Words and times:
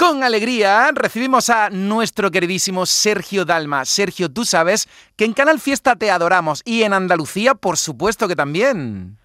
Con 0.00 0.24
alegría 0.24 0.92
recibimos 0.94 1.50
a 1.50 1.68
nuestro 1.68 2.30
queridísimo 2.30 2.86
Sergio 2.86 3.44
Dalma. 3.44 3.84
Sergio, 3.84 4.30
tú 4.30 4.46
sabes 4.46 4.88
que 5.14 5.26
en 5.26 5.34
Canal 5.34 5.60
Fiesta 5.60 5.94
te 5.94 6.10
adoramos 6.10 6.62
y 6.64 6.84
en 6.84 6.94
Andalucía, 6.94 7.54
por 7.54 7.76
supuesto 7.76 8.26
que 8.26 8.34
también. 8.34 9.18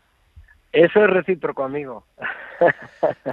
Eso 0.73 0.99
es 0.99 1.09
recíproco, 1.09 1.63
amigo. 1.63 2.03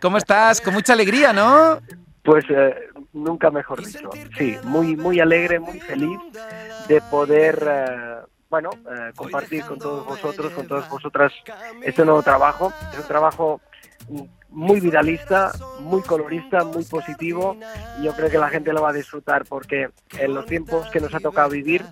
¿Cómo 0.01 0.19
estás? 0.19 0.61
Con 0.61 0.75
mucha 0.75 0.93
alegría, 0.93 1.33
¿no? 1.33 1.81
Pues 2.23 2.45
eh, 2.49 2.77
nunca 3.13 3.51
mejor 3.51 3.85
dicho. 3.85 4.09
Sí, 4.39 4.57
muy, 4.63 4.95
muy 4.95 5.19
alegre, 5.19 5.59
muy 5.59 5.81
feliz 5.81 6.21
de 6.87 7.01
poder, 7.11 7.61
eh, 7.69 8.19
bueno, 8.51 8.71
eh, 8.89 9.11
compartir 9.17 9.65
con 9.65 9.81
todos 9.81 10.07
vosotros, 10.07 10.53
con 10.53 10.69
todas 10.69 10.89
vosotras 10.89 11.33
este 11.83 12.05
nuevo 12.05 12.23
trabajo. 12.23 12.73
Es 12.93 13.01
un 13.01 13.09
trabajo 13.09 13.61
muy 14.53 14.81
viralista, 14.81 15.53
muy 15.81 16.03
colorista, 16.03 16.65
muy 16.65 16.85
positivo 16.85 17.57
y 18.01 18.05
yo 18.05 18.15
creo 18.15 18.31
que 18.31 18.39
la 18.39 18.49
gente 18.49 18.73
lo 18.73 18.83
va 18.83 18.91
a 18.91 18.93
disfrutar 18.93 19.45
porque 19.45 19.89
en 20.19 20.35
los 20.35 20.47
tiempos 20.47 20.89
que 20.91 21.01
nos 21.01 21.15
ha 21.15 21.21
tocado 21.21 21.51
vivir 21.51 21.83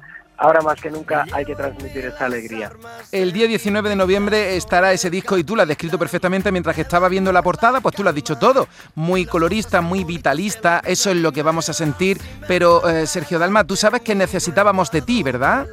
ahora 0.41 0.62
más 0.62 0.81
que 0.81 0.91
nunca 0.91 1.27
hay 1.33 1.45
que 1.45 1.55
transmitir 1.55 2.07
esa 2.07 2.25
alegría. 2.25 2.73
El 3.12 3.33
día 3.33 3.47
19 3.47 3.91
de 3.91 3.97
noviembre 3.97 4.57
estará 4.57 4.93
ese 4.93 5.11
disco 5.11 5.37
y 5.37 5.45
tú 5.45 5.55
lo 5.55 5.62
has 5.62 5.69
descrito 5.69 5.98
perfectamente 5.98 6.51
mientras 6.51 6.75
que 6.75 6.83
estaba 6.83 7.09
viendo 7.09 7.31
la 7.31 7.43
portada, 7.43 7.81
pues 7.81 7.95
tú 7.95 8.03
lo 8.03 8.09
has 8.09 8.15
dicho 8.15 8.37
todo. 8.37 8.67
Muy 8.95 9.27
colorista, 9.27 9.83
muy 9.83 10.03
vitalista, 10.03 10.81
eso 10.84 11.11
es 11.11 11.17
lo 11.17 11.31
que 11.31 11.42
vamos 11.42 11.69
a 11.69 11.75
sentir. 11.75 12.19
Pero 12.48 12.89
eh, 12.89 13.06
Sergio 13.06 13.39
Dalma, 13.39 13.65
tú 13.65 13.77
sabes 13.77 14.01
que 14.01 14.15
necesitábamos 14.15 14.91
de 14.91 15.03
ti, 15.03 15.23
¿verdad? 15.23 15.67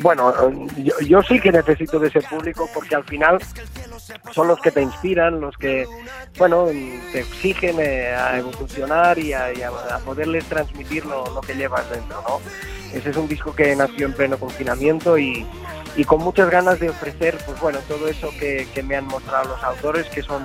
Bueno, 0.00 0.32
yo, 1.06 1.22
sí 1.22 1.40
que 1.40 1.52
necesito 1.52 1.98
de 1.98 2.08
ese 2.08 2.20
público 2.22 2.68
porque 2.72 2.94
al 2.94 3.04
final 3.04 3.38
son 4.32 4.48
los 4.48 4.60
que 4.60 4.70
te 4.70 4.82
inspiran, 4.82 5.40
los 5.40 5.56
que, 5.56 5.86
bueno, 6.38 6.66
te 7.12 7.20
exigen 7.20 7.76
eh, 7.80 8.14
a 8.14 8.38
evolucionar 8.38 9.18
y 9.18 9.32
a, 9.32 9.52
poderles 10.04 10.44
transmitir 10.46 11.04
lo, 11.06 11.40
que 11.40 11.54
llevas 11.54 11.88
dentro, 11.90 12.22
¿no? 12.22 12.40
Ese 12.92 13.10
es 13.10 13.16
un 13.16 13.28
disco 13.28 13.54
que 13.54 13.76
nació 13.76 14.06
en 14.06 14.14
pleno 14.14 14.38
confinamiento 14.38 15.18
y, 15.18 15.46
con 16.06 16.20
muchas 16.20 16.48
ganas 16.48 16.78
de 16.78 16.90
ofrecer, 16.90 17.36
pues 17.44 17.58
bueno, 17.60 17.80
todo 17.88 18.06
eso 18.06 18.30
que, 18.38 18.68
que 18.72 18.84
me 18.84 18.94
han 18.94 19.06
mostrado 19.06 19.48
los 19.48 19.64
autores, 19.64 20.06
que 20.06 20.22
son 20.22 20.44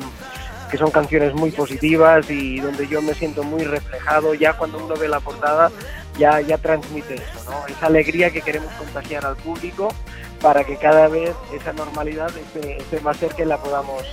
que 0.73 0.79
son 0.79 0.89
canciones 0.89 1.35
muy 1.35 1.51
positivas 1.51 2.27
y 2.31 2.59
donde 2.59 2.87
yo 2.87 2.99
me 3.03 3.13
siento 3.13 3.43
muy 3.43 3.63
reflejado. 3.63 4.33
Ya 4.33 4.53
cuando 4.53 4.83
uno 4.83 4.95
ve 4.95 5.07
la 5.07 5.19
portada, 5.19 5.69
ya, 6.17 6.41
ya 6.41 6.57
transmite 6.57 7.13
eso, 7.13 7.51
¿no? 7.51 7.67
Esa 7.67 7.85
alegría 7.85 8.31
que 8.31 8.41
queremos 8.41 8.73
contagiar 8.73 9.23
al 9.23 9.35
público 9.35 9.89
para 10.43 10.65
que 10.65 10.75
cada 10.75 11.07
vez 11.07 11.33
esa 11.55 11.71
normalidad 11.71 12.29
esté, 12.37 12.99
más 12.99 13.17
cerca 13.17 13.43
y 13.43 13.45
la 13.45 13.57
podamos 13.57 14.03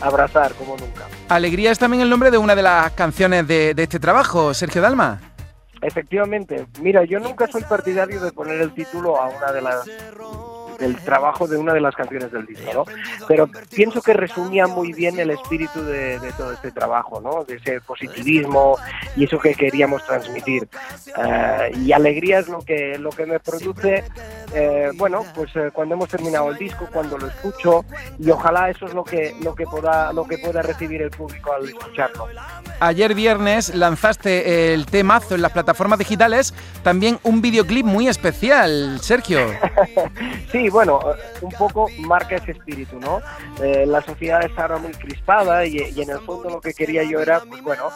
abrazar 0.00 0.52
como 0.54 0.76
nunca. 0.76 1.06
Alegría 1.28 1.70
es 1.70 1.78
también 1.78 2.02
el 2.02 2.10
nombre 2.10 2.32
de 2.32 2.38
una 2.38 2.56
de 2.56 2.62
las 2.62 2.90
canciones 2.92 3.46
de, 3.46 3.72
de 3.72 3.82
este 3.84 4.00
trabajo, 4.00 4.52
Sergio 4.52 4.82
Dalma. 4.82 5.20
Efectivamente, 5.80 6.66
mira, 6.82 7.04
yo 7.04 7.20
nunca 7.20 7.46
soy 7.46 7.62
partidario 7.62 8.20
de 8.20 8.32
poner 8.32 8.60
el 8.60 8.74
título 8.74 9.20
a 9.20 9.28
una 9.28 9.52
de 9.52 9.62
las 9.62 9.86
del 10.78 10.96
trabajo 10.96 11.46
de 11.46 11.56
una 11.56 11.72
de 11.72 11.80
las 11.80 11.94
canciones 11.94 12.30
del 12.32 12.46
disco, 12.46 12.70
¿no? 12.72 12.84
Pero 13.26 13.48
pienso 13.74 14.02
que 14.02 14.12
resumía 14.12 14.66
muy 14.66 14.92
bien 14.92 15.18
el 15.18 15.30
espíritu 15.30 15.82
de, 15.82 16.18
todo 16.36 16.52
este 16.52 16.70
trabajo, 16.70 17.20
¿no? 17.20 17.44
De 17.44 17.56
ese 17.56 17.80
positivismo 17.80 18.76
y 19.16 19.24
eso 19.24 19.38
que 19.38 19.54
queríamos 19.54 20.04
transmitir. 20.04 20.68
Eh, 21.16 21.72
y 21.84 21.92
alegría 21.92 22.40
es 22.40 22.48
lo 22.48 22.60
que, 22.60 22.98
lo 22.98 23.10
que 23.10 23.26
me 23.26 23.40
produce, 23.40 24.04
eh, 24.54 24.90
bueno, 24.94 25.24
pues 25.34 25.50
eh, 25.56 25.70
cuando 25.72 25.94
hemos 25.94 26.08
terminado 26.08 26.50
el 26.50 26.56
disco, 26.56 26.88
cuando 26.92 27.18
lo 27.18 27.26
escucho, 27.26 27.84
y 28.18 28.30
ojalá 28.30 28.70
eso 28.70 28.86
es 28.86 28.94
lo 28.94 29.04
que, 29.04 29.34
lo 29.42 29.54
que, 29.54 29.64
pueda, 29.64 30.12
lo 30.12 30.24
que 30.24 30.38
pueda 30.38 30.62
recibir 30.62 31.02
el 31.02 31.10
público 31.10 31.52
al 31.52 31.64
escucharlo. 31.64 32.28
Ayer 32.80 33.14
viernes 33.14 33.74
lanzaste 33.74 34.74
el 34.74 34.86
temazo 34.86 35.34
en 35.34 35.42
las 35.42 35.52
plataformas 35.52 35.98
digitales, 35.98 36.54
también 36.82 37.18
un 37.22 37.40
videoclip 37.40 37.84
muy 37.84 38.08
especial, 38.08 39.00
Sergio. 39.00 39.38
sí, 40.52 40.58
y 40.58 40.68
bueno, 40.68 41.00
un 41.40 41.52
poco 41.52 41.88
marca 42.00 42.36
ese 42.36 42.52
espíritu, 42.52 42.98
¿no? 43.00 43.20
Eh, 43.62 43.84
la 43.86 44.02
sociedad 44.02 44.44
está 44.44 44.62
ahora 44.62 44.78
muy 44.78 44.92
crispada 44.92 45.66
y, 45.66 45.78
en 45.78 46.10
el 46.10 46.20
fondo 46.20 46.50
lo 46.50 46.60
que 46.60 46.72
quería 46.72 47.02
yo 47.02 47.20
era, 47.20 47.40
pues 47.40 47.62
bueno, 47.62 47.90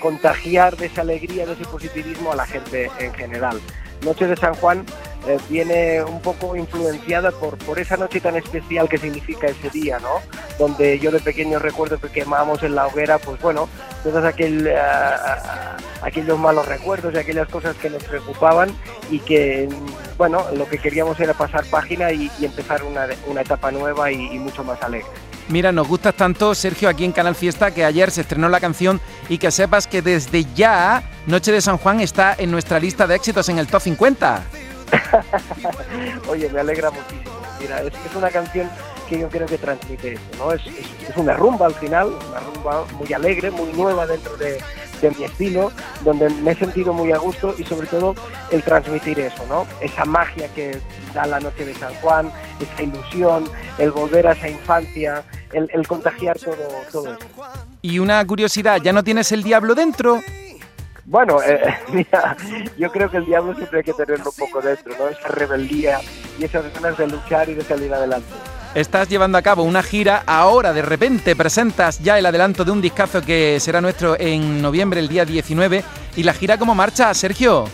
contagiar 0.00 0.76
de 0.76 0.86
esa 0.86 1.00
alegría, 1.00 1.46
de 1.46 1.54
ese 1.54 1.64
positivismo 1.64 2.32
a 2.32 2.36
la 2.36 2.46
gente 2.46 2.90
en 2.98 3.12
general. 3.14 3.60
Noche 4.02 4.26
de 4.26 4.36
San 4.36 4.54
Juan 4.54 4.84
eh, 5.26 5.38
viene 5.48 6.04
un 6.04 6.20
poco 6.20 6.54
influenciada 6.54 7.32
por, 7.32 7.58
por 7.58 7.78
esa 7.78 7.96
noche 7.96 8.20
tan 8.20 8.36
especial 8.36 8.88
que 8.88 8.98
significa 8.98 9.48
ese 9.48 9.70
día, 9.70 9.98
¿no? 9.98 10.20
Donde 10.58 10.98
yo 11.00 11.10
de 11.10 11.18
pequeño 11.18 11.58
recuerdo 11.58 11.98
que 11.98 12.08
quemábamos 12.08 12.62
en 12.62 12.74
la 12.74 12.86
hoguera, 12.86 13.18
pues 13.18 13.40
bueno, 13.40 13.68
todos 14.04 14.24
aquel, 14.24 14.66
eh, 14.68 14.76
aquellos 16.02 16.38
malos 16.38 16.66
recuerdos 16.66 17.12
y 17.14 17.18
aquellas 17.18 17.48
cosas 17.48 17.74
que 17.76 17.90
nos 17.90 18.04
preocupaban 18.04 18.70
y 19.10 19.18
que, 19.18 19.68
bueno, 20.16 20.44
lo 20.56 20.68
que 20.68 20.78
queríamos 20.78 21.18
era 21.18 21.34
pasar 21.34 21.64
página 21.66 22.12
y, 22.12 22.30
empezar 22.40 22.84
una, 22.84 23.08
una, 23.26 23.40
etapa 23.40 23.72
nueva 23.72 24.12
y 24.12 24.38
mucho 24.38 24.62
más 24.62 24.80
alegre. 24.82 25.10
Mira, 25.48 25.70
nos 25.70 25.86
gustas 25.86 26.14
tanto, 26.14 26.54
Sergio, 26.56 26.88
aquí 26.88 27.04
en 27.04 27.12
Canal 27.12 27.36
Fiesta, 27.36 27.70
que 27.70 27.84
ayer 27.84 28.10
se 28.10 28.22
estrenó 28.22 28.48
la 28.48 28.58
canción 28.58 29.00
y 29.28 29.38
que 29.38 29.52
sepas 29.52 29.86
que 29.86 30.02
desde 30.02 30.44
ya 30.54 31.04
Noche 31.26 31.52
de 31.52 31.60
San 31.60 31.78
Juan 31.78 32.00
está 32.00 32.34
en 32.36 32.50
nuestra 32.50 32.80
lista 32.80 33.06
de 33.06 33.14
éxitos 33.14 33.48
en 33.48 33.58
el 33.58 33.68
top 33.68 33.80
50. 33.80 34.42
Oye, 36.28 36.48
me 36.50 36.60
alegra 36.60 36.90
muchísimo. 36.90 37.36
Mira, 37.60 37.82
es, 37.82 37.92
una 38.14 38.30
canción 38.30 38.68
que 39.08 39.20
yo 39.20 39.28
creo 39.28 39.46
que 39.46 39.56
transmite 39.56 40.14
eso, 40.14 40.22
¿no? 40.38 40.52
Es, 40.52 40.62
una 41.14 41.34
rumba 41.34 41.66
al 41.66 41.74
final, 41.74 42.12
una 42.28 42.40
rumba 42.40 42.84
muy 42.98 43.12
alegre, 43.12 43.50
muy 43.50 43.72
nueva 43.72 44.06
dentro 44.06 44.36
de, 44.36 44.58
de, 45.00 45.10
mi 45.10 45.24
estilo, 45.24 45.72
donde 46.04 46.28
me 46.30 46.52
he 46.52 46.54
sentido 46.54 46.92
muy 46.92 47.12
a 47.12 47.18
gusto 47.18 47.54
y 47.58 47.64
sobre 47.64 47.86
todo 47.86 48.14
el 48.50 48.62
transmitir 48.62 49.20
eso, 49.20 49.44
¿no? 49.48 49.66
Esa 49.80 50.04
magia 50.04 50.48
que 50.54 50.78
da 51.14 51.26
la 51.26 51.40
noche 51.40 51.64
de 51.64 51.74
San 51.74 51.94
Juan, 51.96 52.30
esa 52.60 52.82
ilusión, 52.82 53.44
el 53.78 53.90
volver 53.90 54.26
a 54.26 54.32
esa 54.32 54.48
infancia, 54.48 55.24
el, 55.52 55.68
el 55.72 55.86
contagiar 55.86 56.38
todo, 56.38 56.56
todo 56.90 57.12
eso. 57.12 57.28
Y 57.82 57.98
una 57.98 58.24
curiosidad, 58.26 58.80
¿ya 58.82 58.92
no 58.92 59.04
tienes 59.04 59.30
el 59.32 59.42
diablo 59.42 59.74
dentro? 59.74 60.20
Bueno, 61.06 61.40
eh, 61.42 61.60
mira, 61.92 62.36
yo 62.76 62.90
creo 62.90 63.10
que 63.10 63.18
el 63.18 63.26
diablo 63.26 63.54
siempre 63.54 63.78
hay 63.78 63.84
que 63.84 63.92
tenerlo 63.92 64.30
un 64.30 64.46
poco 64.46 64.60
dentro, 64.60 64.92
¿no? 64.98 65.08
Esa 65.08 65.28
rebeldía 65.28 66.00
y 66.38 66.44
esas 66.44 66.72
ganas 66.74 66.98
de 66.98 67.06
luchar 67.06 67.48
y 67.48 67.54
de 67.54 67.62
salir 67.62 67.94
adelante. 67.94 68.26
Estás 68.76 69.08
llevando 69.08 69.38
a 69.38 69.42
cabo 69.42 69.62
una 69.62 69.82
gira, 69.82 70.22
ahora 70.26 70.74
de 70.74 70.82
repente 70.82 71.34
presentas 71.34 71.98
ya 71.98 72.18
el 72.18 72.26
adelanto 72.26 72.62
de 72.62 72.72
un 72.72 72.82
discazo 72.82 73.22
que 73.22 73.58
será 73.58 73.80
nuestro 73.80 74.20
en 74.20 74.60
noviembre, 74.60 75.00
el 75.00 75.08
día 75.08 75.24
19, 75.24 75.82
y 76.14 76.22
la 76.22 76.34
gira 76.34 76.58
cómo 76.58 76.74
marcha, 76.74 77.14
Sergio. 77.14 77.64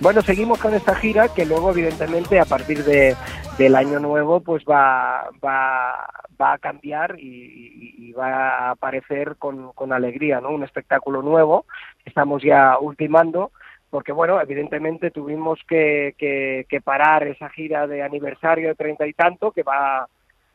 Bueno, 0.00 0.20
seguimos 0.20 0.58
con 0.58 0.74
esta 0.74 0.94
gira 0.96 1.28
que 1.28 1.46
luego, 1.46 1.70
evidentemente, 1.70 2.38
a 2.38 2.44
partir 2.44 2.84
de, 2.84 3.16
del 3.56 3.74
año 3.74 4.00
nuevo, 4.00 4.40
pues 4.40 4.62
va, 4.68 5.30
va, 5.42 6.10
va 6.38 6.52
a 6.52 6.58
cambiar 6.58 7.16
y, 7.18 8.12
va 8.12 8.48
a 8.48 8.70
aparecer 8.72 9.36
con, 9.38 9.72
con, 9.72 9.94
alegría, 9.94 10.42
¿no? 10.42 10.50
Un 10.50 10.62
espectáculo 10.62 11.22
nuevo. 11.22 11.64
Estamos 12.04 12.42
ya 12.42 12.76
ultimando, 12.78 13.50
porque, 13.88 14.12
bueno, 14.12 14.38
evidentemente 14.42 15.10
tuvimos 15.10 15.58
que, 15.66 16.14
que, 16.18 16.80
parar 16.82 17.26
esa 17.26 17.48
gira 17.48 17.86
de 17.86 18.02
aniversario 18.02 18.68
de 18.68 18.74
treinta 18.74 19.06
y 19.06 19.14
tanto 19.14 19.52
que 19.52 19.62
va 19.62 20.06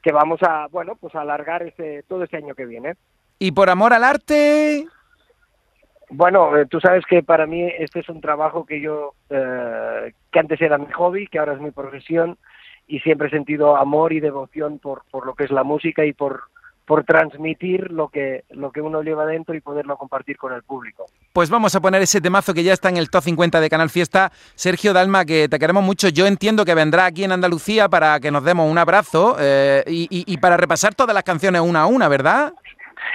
que 0.03 0.11
vamos 0.11 0.43
a, 0.43 0.67
bueno, 0.67 0.95
pues 0.99 1.15
a 1.15 1.21
alargar 1.21 1.63
ese, 1.63 2.03
todo 2.07 2.23
este 2.23 2.37
año 2.37 2.53
que 2.53 2.65
viene. 2.65 2.95
¿Y 3.39 3.53
por 3.53 3.69
amor 3.69 3.93
al 3.93 4.03
arte? 4.03 4.85
Bueno, 6.09 6.55
eh, 6.57 6.67
tú 6.67 6.79
sabes 6.79 7.05
que 7.05 7.23
para 7.23 7.47
mí 7.47 7.63
este 7.79 8.01
es 8.01 8.09
un 8.09 8.21
trabajo 8.21 8.65
que 8.65 8.81
yo, 8.81 9.15
eh, 9.29 10.13
que 10.31 10.39
antes 10.39 10.61
era 10.61 10.77
mi 10.77 10.91
hobby, 10.91 11.27
que 11.27 11.39
ahora 11.39 11.53
es 11.53 11.61
mi 11.61 11.71
profesión, 11.71 12.37
y 12.85 12.99
siempre 12.99 13.29
he 13.29 13.31
sentido 13.31 13.77
amor 13.77 14.11
y 14.13 14.19
devoción 14.19 14.77
por, 14.77 15.03
por 15.09 15.25
lo 15.25 15.33
que 15.33 15.45
es 15.45 15.51
la 15.51 15.63
música 15.63 16.05
y 16.05 16.13
por, 16.13 16.43
por 16.85 17.03
transmitir 17.05 17.91
lo 17.91 18.09
que, 18.09 18.43
lo 18.49 18.71
que 18.71 18.81
uno 18.81 19.01
lleva 19.01 19.25
dentro 19.25 19.55
y 19.55 19.61
poderlo 19.61 19.97
compartir 19.97 20.37
con 20.37 20.53
el 20.53 20.63
público. 20.63 21.05
Pues 21.31 21.49
vamos 21.49 21.75
a 21.75 21.81
poner 21.81 22.01
ese 22.01 22.21
temazo 22.21 22.53
que 22.53 22.63
ya 22.63 22.73
está 22.73 22.89
en 22.89 22.97
el 22.97 23.09
top 23.09 23.23
50 23.23 23.61
de 23.61 23.69
Canal 23.69 23.89
Fiesta. 23.89 24.31
Sergio 24.55 24.93
Dalma, 24.93 25.25
que 25.25 25.47
te 25.47 25.59
queremos 25.59 25.83
mucho. 25.83 26.09
Yo 26.09 26.27
entiendo 26.27 26.65
que 26.65 26.75
vendrá 26.75 27.05
aquí 27.05 27.23
en 27.23 27.31
Andalucía 27.31 27.89
para 27.89 28.19
que 28.19 28.31
nos 28.31 28.43
demos 28.43 28.69
un 28.69 28.77
abrazo 28.77 29.37
eh, 29.39 29.83
y, 29.87 30.07
y 30.11 30.37
para 30.37 30.57
repasar 30.57 30.93
todas 30.93 31.13
las 31.13 31.23
canciones 31.23 31.61
una 31.61 31.83
a 31.83 31.85
una, 31.85 32.07
¿verdad? 32.07 32.53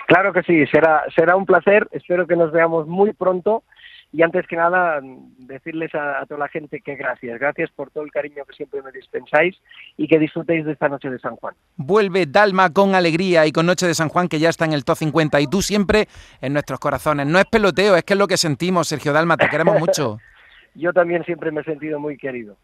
Claro 0.07 0.33
que 0.33 0.43
sí, 0.43 0.67
será, 0.67 1.05
será 1.15 1.37
un 1.37 1.47
placer. 1.47 1.87
Espero 1.93 2.27
que 2.27 2.37
nos 2.37 2.53
veamos 2.53 2.87
muy 2.87 3.13
pronto. 3.13 3.63
Y 4.11 4.23
antes 4.23 4.47
que 4.47 4.57
nada, 4.57 5.01
decirles 5.37 5.95
a, 5.95 6.25
toda 6.27 6.41
la 6.41 6.49
gente 6.49 6.81
que 6.81 6.97
gracias. 6.97 7.39
Gracias 7.39 7.71
por 7.71 7.91
todo 7.91 8.05
el 8.05 8.11
cariño 8.11 8.45
que 8.47 8.55
siempre 8.55 8.81
me 8.83 8.91
dispensáis 8.91 9.57
y 9.99 10.09
que 10.09 10.19
disfrutéis 10.19 10.65
de 10.65 10.73
esta 10.73 10.89
Noche 10.89 11.11
de 11.11 11.19
San 11.19 11.37
Juan. 11.37 11.55
Vuelve 11.77 12.25
Dalma 12.27 12.73
con 12.73 12.95
alegría 12.95 13.47
y 13.47 13.53
con 13.53 13.67
Noche 13.67 13.87
de 13.87 13.95
San 13.95 14.09
Juan, 14.09 14.29
que 14.29 14.39
ya 14.39 14.49
está 14.49 14.65
en 14.65 14.73
el 14.73 14.85
top 14.85 14.97
50. 14.97 15.41
Y 15.41 15.47
tú 15.47 15.61
siempre 15.61 16.09
en 16.41 16.55
nuestros 16.55 16.81
corazones. 16.81 17.27
No 17.27 17.39
es 17.39 17.45
peloteo, 17.45 17.97
es 17.97 18.05
que 18.05 18.15
es 18.15 18.19
lo 18.19 18.27
que 18.27 18.39
sentimos, 18.39 18.89
Sergio 18.89 19.13
Dalma. 19.13 19.37
Te 19.37 19.49
queremos 19.49 19.79
mucho. 19.79 20.19
Yo 20.75 20.93
también 20.93 21.25
siempre 21.25 21.51
me 21.51 21.61
he 21.61 21.65
sentido 21.65 21.99
muy 21.99 22.17
querido. 22.17 22.57